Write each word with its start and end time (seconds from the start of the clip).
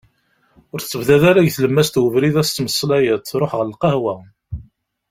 Ur 0.73 0.79
ttebdad 0.79 1.23
ara 1.29 1.43
deg 1.43 1.51
tlemmas 1.55 1.89
n 1.93 1.95
ubrid 2.03 2.35
ad 2.41 2.45
tettmmeslayeḍ, 2.47 3.21
ruḥ 3.39 3.51
ɣer 3.55 3.65
lqahwa. 3.73 4.15